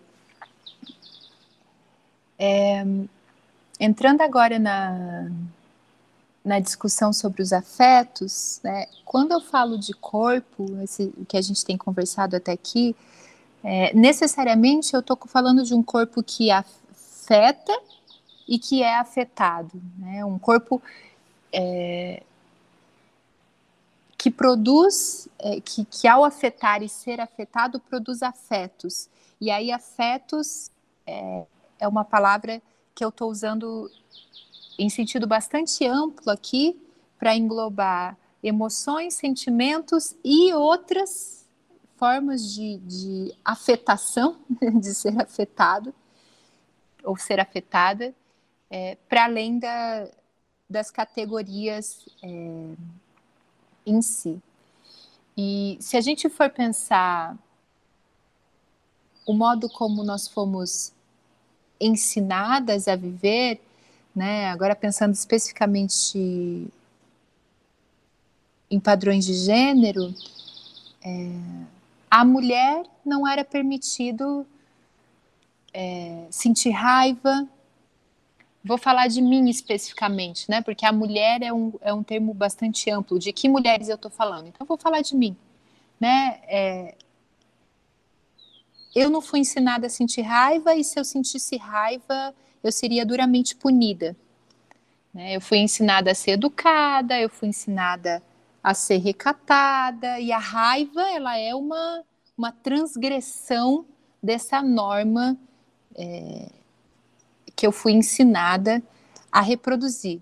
[2.40, 2.84] É,
[3.80, 5.30] entrando agora na,
[6.48, 11.66] na discussão sobre os afetos, né, quando eu falo de corpo, esse, que a gente
[11.66, 12.96] tem conversado até aqui,
[13.62, 17.78] é, necessariamente eu estou falando de um corpo que afeta
[18.48, 20.82] e que é afetado, né, um corpo
[21.52, 22.24] é,
[24.18, 29.10] que produz, é, que, que ao afetar e ser afetado, produz afetos.
[29.40, 30.72] E aí, afetos
[31.06, 31.46] é,
[31.78, 32.62] é uma palavra
[32.96, 33.92] que eu estou usando
[34.78, 36.80] em sentido bastante amplo aqui
[37.18, 41.48] para englobar emoções, sentimentos e outras
[41.98, 44.38] formas de, de afetação,
[44.80, 45.94] de ser afetado
[47.04, 48.14] ou ser afetada,
[48.70, 50.08] é, para além da,
[50.70, 52.74] das categorias é,
[53.86, 54.42] em si.
[55.36, 57.38] E se a gente for pensar
[59.26, 60.94] o modo como nós fomos
[61.80, 63.62] ensinadas a viver,
[64.18, 64.50] né?
[64.50, 66.68] Agora pensando especificamente
[68.68, 70.12] em padrões de gênero,
[71.06, 71.30] é,
[72.10, 74.44] a mulher não era permitido
[75.72, 77.48] é, sentir raiva.
[78.66, 80.64] Vou falar de mim especificamente, né?
[80.64, 83.20] Porque a mulher é um, é um termo bastante amplo.
[83.20, 84.48] De que mulheres eu estou falando?
[84.48, 85.38] Então, vou falar de mim,
[86.00, 86.40] né?
[86.48, 86.96] É,
[88.96, 92.34] eu não fui ensinada a sentir raiva e se eu sentisse raiva,
[92.68, 94.16] eu seria duramente punida.
[95.14, 95.36] Né?
[95.36, 98.22] Eu fui ensinada a ser educada, eu fui ensinada
[98.64, 102.04] a ser recatada e a raiva ela é uma,
[102.38, 103.86] uma transgressão
[104.22, 105.38] dessa norma
[105.96, 106.50] é,
[107.56, 108.84] que eu fui ensinada
[109.32, 110.22] a reproduzir.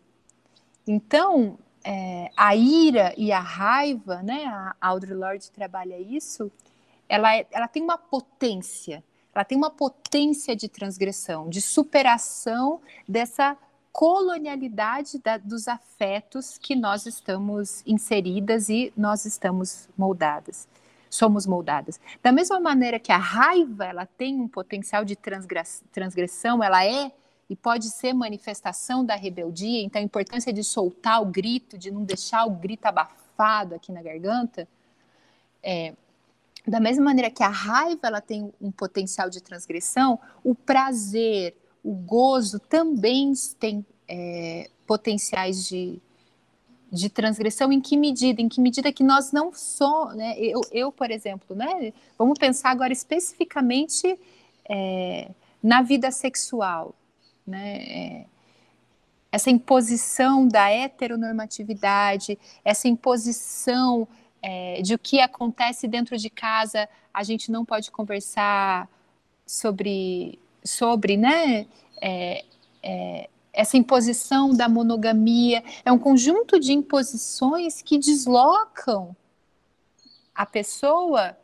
[0.87, 6.51] Então, é, a ira e a raiva, né, a Audre Lorde trabalha isso,
[7.07, 9.03] ela, é, ela tem uma potência,
[9.35, 13.57] ela tem uma potência de transgressão, de superação dessa
[13.91, 20.67] colonialidade da, dos afetos que nós estamos inseridas e nós estamos moldadas,
[21.09, 21.99] somos moldadas.
[22.23, 27.11] Da mesma maneira que a raiva ela tem um potencial de transgressão, ela é
[27.49, 32.03] e pode ser manifestação da rebeldia, então a importância de soltar o grito, de não
[32.03, 34.67] deixar o grito abafado aqui na garganta,
[35.61, 35.93] é,
[36.67, 41.93] da mesma maneira que a raiva ela tem um potencial de transgressão, o prazer, o
[41.93, 46.01] gozo também tem é, potenciais de,
[46.91, 47.71] de transgressão.
[47.71, 48.41] Em que medida?
[48.41, 50.35] Em que medida que nós não somos, né?
[50.39, 51.93] Eu, eu, por exemplo, né?
[52.17, 54.19] Vamos pensar agora especificamente
[54.67, 55.29] é,
[55.61, 56.95] na vida sexual,
[57.45, 57.77] né?
[57.77, 58.25] É,
[59.31, 64.07] essa imposição da heteronormatividade, essa imposição
[64.47, 68.87] é, de o que acontece dentro de casa, a gente não pode conversar
[69.43, 71.65] sobre, sobre né,
[71.99, 72.45] é,
[72.83, 75.63] é, essa imposição da monogamia.
[75.83, 79.15] É um conjunto de imposições que deslocam
[80.35, 81.35] a pessoa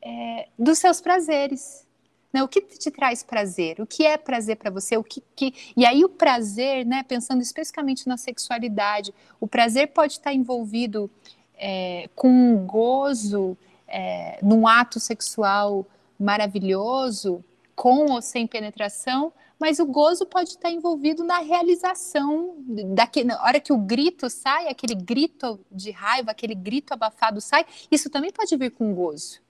[0.00, 1.86] é, dos seus prazeres.
[2.32, 2.42] Né?
[2.42, 3.78] O que te traz prazer?
[3.78, 4.96] O que é prazer para você?
[4.96, 10.14] O que, que, E aí o prazer, né, pensando especificamente na sexualidade, o prazer pode
[10.14, 11.10] estar envolvido
[11.58, 15.86] é, com um gozo é, num ato sexual
[16.18, 17.44] maravilhoso,
[17.74, 22.54] com ou sem penetração, mas o gozo pode estar envolvido na realização
[22.94, 27.66] daquele, na hora que o grito sai, aquele grito de raiva, aquele grito abafado sai,
[27.90, 29.40] isso também pode vir com gozo.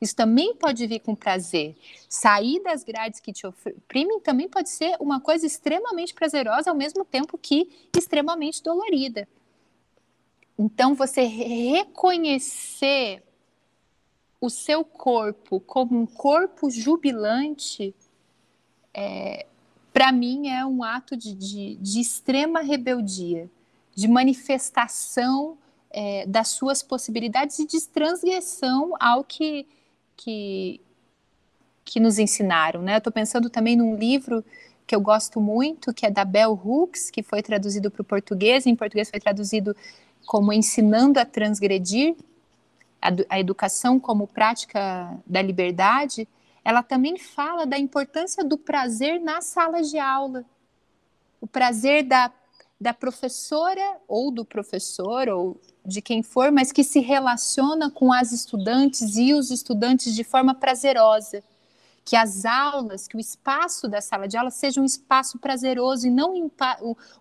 [0.00, 1.74] Isso também pode vir com prazer.
[2.08, 7.04] Sair das grades que te oprimem também pode ser uma coisa extremamente prazerosa, ao mesmo
[7.04, 9.26] tempo que extremamente dolorida.
[10.58, 13.22] Então, você reconhecer
[14.40, 17.94] o seu corpo como um corpo jubilante,
[18.92, 19.46] é,
[19.92, 23.50] para mim, é um ato de, de, de, extrema rebeldia,
[23.94, 25.56] de manifestação
[25.90, 29.66] é, das suas possibilidades e de transgressão ao que
[30.16, 30.80] que,
[31.84, 32.96] que nos ensinaram, né?
[32.96, 34.44] Estou pensando também num livro
[34.86, 38.66] que eu gosto muito, que é da Bell Hooks, que foi traduzido para o português,
[38.66, 39.76] em português foi traduzido
[40.26, 42.16] como Ensinando a Transgredir,
[43.00, 46.28] a, a educação como prática da liberdade,
[46.64, 50.44] ela também fala da importância do prazer na sala de aula.
[51.40, 52.32] O prazer da,
[52.80, 58.32] da professora ou do professor ou de quem for, mas que se relaciona com as
[58.32, 61.42] estudantes e os estudantes de forma prazerosa
[62.06, 66.10] que as aulas, que o espaço da sala de aula seja um espaço prazeroso e
[66.10, 66.52] não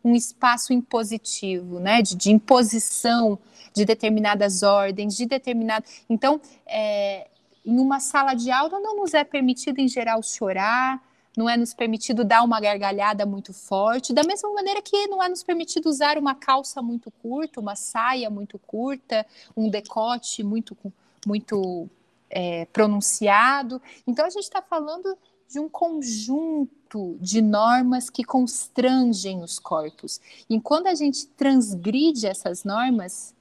[0.03, 3.39] um espaço impositivo, né, de, de imposição
[3.73, 5.83] de determinadas ordens, de determinado.
[6.07, 7.27] Então, é,
[7.65, 11.03] em uma sala de aula não nos é permitido, em geral, chorar,
[11.35, 15.27] não é nos permitido dar uma gargalhada muito forte, da mesma maneira que não é
[15.27, 19.25] nos permitido usar uma calça muito curta, uma saia muito curta,
[19.57, 20.77] um decote muito,
[21.25, 21.89] muito
[22.35, 23.81] é, pronunciado.
[24.05, 25.17] Então, a gente está falando
[25.49, 30.19] de um conjunto de normas que constrangem os corpos.
[30.49, 33.33] E quando a gente transgride essas normas,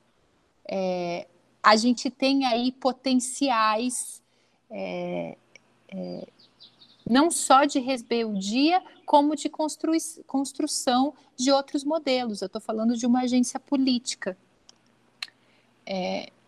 [0.70, 1.26] é,
[1.60, 4.22] a gente tem aí potenciais
[4.70, 5.36] é,
[5.88, 6.28] é,
[7.08, 9.92] não só de rebeldia, como de constru
[10.24, 12.42] construção de outros modelos.
[12.42, 14.36] Eu estou falando de uma agência política.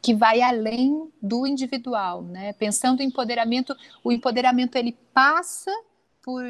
[0.06, 2.52] Que vai além do individual, né?
[2.52, 5.72] Pensando em empoderamento, o empoderamento ele passa
[6.22, 6.44] por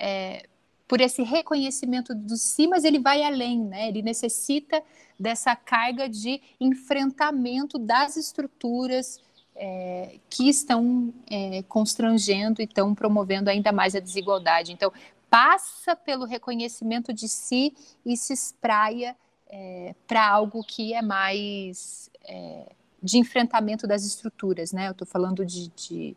[0.00, 0.46] é,
[0.88, 3.88] por esse reconhecimento do si, mas ele vai além, né?
[3.88, 4.82] Ele necessita
[5.18, 9.20] dessa carga de enfrentamento das estruturas
[9.54, 14.72] é, que estão é, constrangendo e estão promovendo ainda mais a desigualdade.
[14.72, 14.92] Então,
[15.28, 17.74] passa pelo reconhecimento de si
[18.04, 19.16] e se espraia
[19.48, 22.72] é, para algo que é mais é,
[23.06, 24.88] de enfrentamento das estruturas, né?
[24.88, 26.16] Eu estou falando de, de,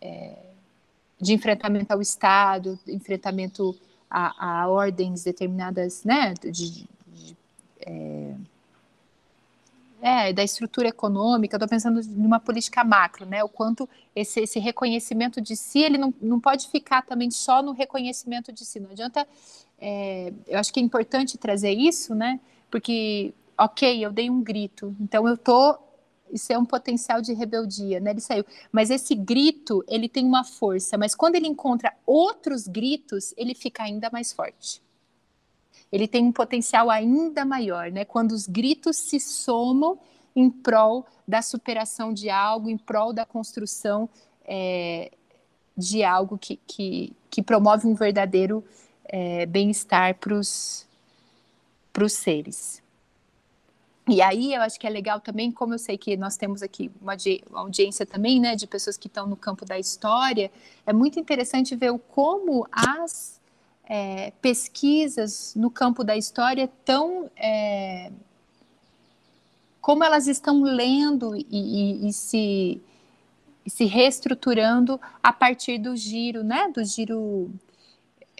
[0.00, 0.34] é,
[1.20, 3.78] de, enfrentamento ao Estado, enfrentamento
[4.10, 6.32] a, a ordens determinadas, né?
[6.32, 7.36] De, de
[7.82, 8.34] é,
[10.02, 13.44] é, da estrutura econômica, estou pensando numa política macro, né?
[13.44, 13.86] O quanto
[14.16, 18.64] esse, esse reconhecimento de si, ele não, não pode ficar também só no reconhecimento de
[18.64, 18.80] si.
[18.80, 19.28] Não adianta.
[19.78, 22.40] É, eu acho que é importante trazer isso, né?
[22.70, 25.78] Porque ok, eu dei um grito, então eu tô
[26.32, 28.10] isso é um potencial de rebeldia, né?
[28.10, 28.44] Ele saiu.
[28.70, 33.82] Mas esse grito, ele tem uma força, mas quando ele encontra outros gritos, ele fica
[33.82, 34.82] ainda mais forte.
[35.92, 38.04] Ele tem um potencial ainda maior, né?
[38.04, 39.98] Quando os gritos se somam
[40.34, 44.08] em prol da superação de algo, em prol da construção
[44.44, 45.10] é,
[45.76, 48.64] de algo que, que, que, promove um verdadeiro
[49.04, 50.86] é, bem-estar para os
[52.08, 52.82] seres.
[54.08, 56.90] E aí eu acho que é legal também, como eu sei que nós temos aqui
[57.00, 57.16] uma,
[57.52, 60.50] audiência também, né, de pessoas que estão no campo da história,
[60.86, 63.40] é muito interessante ver o como as
[63.84, 68.10] é, pesquisas no campo da história estão é,
[69.80, 72.80] como elas estão lendo e, e, e, se,
[73.66, 77.50] se reestruturando a partir do giro, né, do giro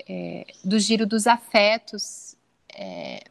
[0.09, 2.37] é, do giro dos afetos
[2.75, 3.25] é,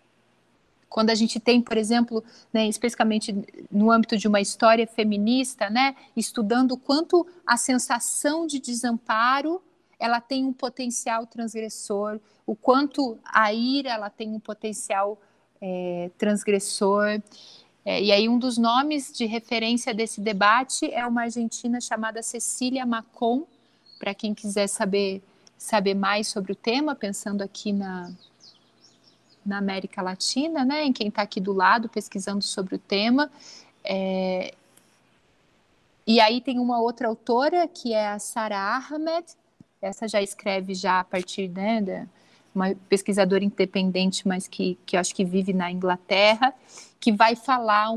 [0.89, 3.35] quando a gente tem, por exemplo, né, especificamente
[3.71, 9.61] no âmbito de uma história feminista, né, estudando quanto a sensação de desamparo
[9.99, 15.19] ela tem um potencial transgressor, o quanto a ira ela tem um potencial
[15.61, 17.21] é, transgressor.
[17.85, 22.85] É, e aí um dos nomes de referência desse debate é uma argentina chamada Cecília
[22.85, 23.45] Macon,
[23.99, 25.21] para quem quiser saber
[25.57, 28.09] saber mais sobre o tema, pensando aqui na,
[29.49, 33.29] na América Latina, né, em quem está aqui do lado pesquisando sobre o tema.
[33.83, 34.53] É...
[36.07, 39.25] E aí tem uma outra autora que é a Sara Ahmed,
[39.81, 42.05] essa já escreve já a partir né, da
[42.53, 46.53] uma pesquisadora independente, mas que, que acho que vive na Inglaterra,
[46.99, 47.89] que vai falar,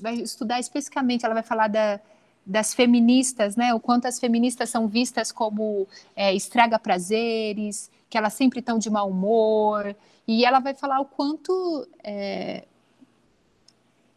[0.00, 2.00] vai estudar especificamente, ela vai falar da,
[2.44, 3.72] das feministas, né?
[3.72, 8.88] O quanto as feministas são vistas como é, estraga prazeres, que elas sempre estão de
[8.88, 9.96] mau humor,
[10.26, 12.64] e ela vai falar o quanto é,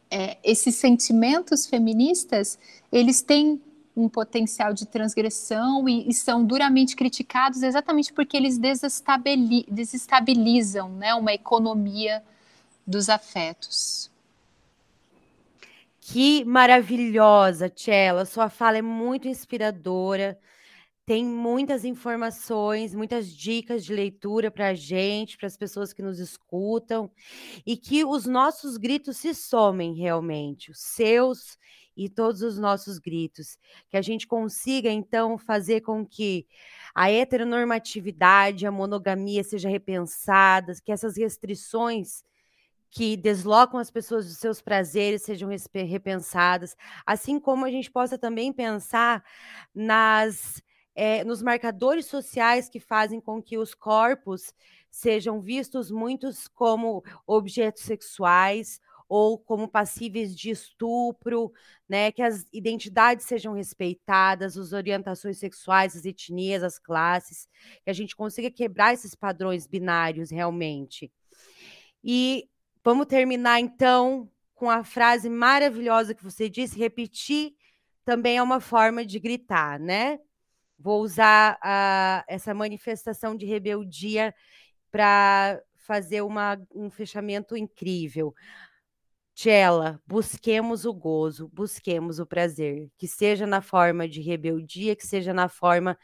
[0.10, 2.58] é, esses sentimentos feministas
[2.92, 3.62] eles têm
[3.96, 11.32] um potencial de transgressão e, e são duramente criticados exatamente porque eles desestabilizam né, uma
[11.34, 12.24] economia
[12.88, 14.10] dos afetos.
[16.00, 18.26] Que maravilhosa, Tchela.
[18.26, 20.40] Sua fala é muito inspiradora
[21.10, 26.20] tem muitas informações, muitas dicas de leitura para a gente, para as pessoas que nos
[26.20, 27.10] escutam,
[27.66, 31.57] e que os nossos gritos se somem realmente, os seus
[31.97, 33.57] e todos os nossos gritos,
[33.89, 36.45] que a gente consiga então fazer com que
[36.93, 42.24] a heteronormatividade, a monogamia seja repensada, que essas restrições
[42.91, 48.53] que deslocam as pessoas dos seus prazeres sejam repensadas, assim como a gente possa também
[48.53, 49.24] pensar
[49.74, 50.62] nas
[51.00, 54.54] é, nos marcadores sociais que fazem com que os corpos
[54.91, 61.54] sejam vistos muitos como objetos sexuais ou como passíveis de estupro,
[61.88, 62.12] né?
[62.12, 67.47] Que as identidades sejam respeitadas, as orientações sexuais, as etnias, as classes,
[67.82, 71.10] que a gente consiga quebrar esses padrões binários realmente.
[72.04, 72.50] E
[72.84, 77.54] vamos terminar então com a frase maravilhosa que você disse, repetir
[78.04, 80.20] também é uma forma de gritar, né?
[80.80, 84.34] Vou usar a, essa manifestação de rebeldia
[84.90, 88.34] para fazer uma, um fechamento incrível.
[89.36, 95.34] Tchela, busquemos o gozo, busquemos o prazer, que seja na forma de rebeldia, que seja
[95.34, 95.98] na forma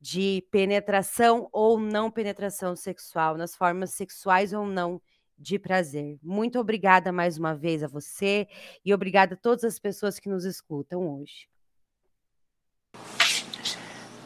[0.00, 5.00] de penetração ou não penetração sexual, nas formas sexuais ou não
[5.38, 6.18] de prazer.
[6.22, 8.46] Muito obrigada mais uma vez a você
[8.84, 11.48] e obrigada a todas as pessoas que nos escutam hoje.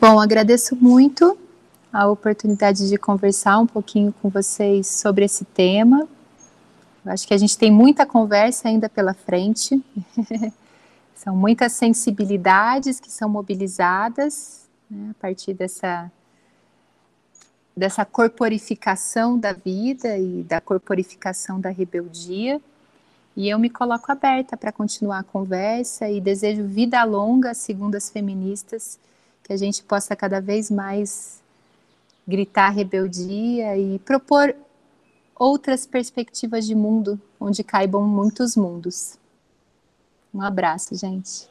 [0.00, 1.36] Bom, agradeço muito
[1.92, 6.06] a oportunidade de conversar um pouquinho com vocês sobre esse tema.
[7.04, 9.82] Acho que a gente tem muita conversa ainda pela frente.
[11.16, 16.08] são muitas sensibilidades que são mobilizadas né, a partir dessa,
[17.76, 22.60] dessa corporificação da vida e da corporificação da rebeldia.
[23.36, 28.08] E eu me coloco aberta para continuar a conversa e desejo vida longa, segundo as
[28.08, 28.96] feministas,
[29.48, 31.42] que a gente possa cada vez mais
[32.26, 34.54] gritar rebeldia e propor
[35.34, 39.18] outras perspectivas de mundo onde caibam muitos mundos.
[40.34, 41.48] Um abraço, gente.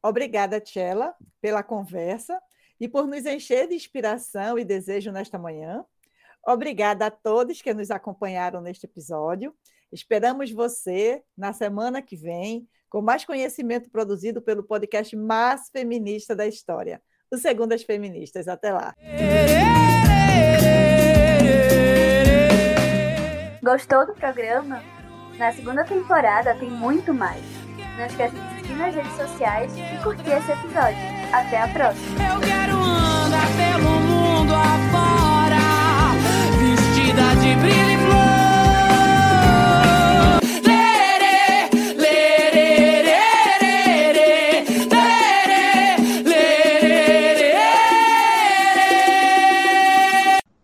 [0.00, 2.40] Obrigada, Tchela, pela conversa
[2.78, 5.84] e por nos encher de inspiração e desejo nesta manhã.
[6.46, 9.52] Obrigada a todos que nos acompanharam neste episódio.
[9.90, 16.46] Esperamos você na semana que vem com mais conhecimento produzido pelo podcast mais feminista da
[16.46, 18.46] história, o Segundas Feministas.
[18.46, 18.94] Até lá.
[23.60, 24.80] Gostou do programa?
[25.36, 27.42] Na segunda temporada tem muito mais.
[27.98, 31.02] Não esqueça de seguir nas redes sociais e curtir esse episódio.
[31.32, 32.32] Até a próxima.
[32.32, 35.58] Eu quero andar pelo mundo afora,
[36.60, 38.23] vestida de brilho